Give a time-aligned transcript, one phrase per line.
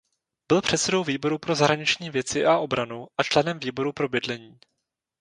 [0.47, 4.59] Byl předsedou výboru pro zahraniční věci a obranu a členem výboru pro bydlení.